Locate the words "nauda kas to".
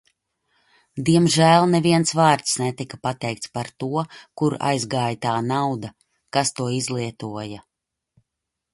5.53-6.71